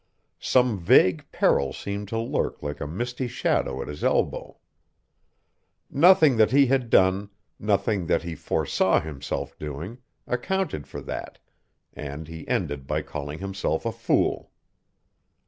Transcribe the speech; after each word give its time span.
Some 0.39 0.79
vague 0.79 1.31
peril 1.31 1.73
seemed 1.73 2.07
to 2.07 2.17
lurk 2.17 2.63
like 2.63 2.81
a 2.81 2.87
misty 2.87 3.27
shadow 3.27 3.83
at 3.83 3.87
his 3.87 4.03
elbow. 4.03 4.57
Nothing 5.91 6.37
that 6.37 6.49
he 6.49 6.65
had 6.65 6.89
done, 6.89 7.29
nothing 7.59 8.07
that 8.07 8.23
he 8.23 8.33
foresaw 8.33 8.99
himself 8.99 9.55
doing, 9.59 9.99
accounted 10.25 10.87
for 10.87 11.01
that, 11.01 11.37
and 11.93 12.27
he 12.27 12.47
ended 12.47 12.87
by 12.87 13.03
calling 13.03 13.37
himself 13.37 13.85
a 13.85 13.91
fool. 13.91 14.49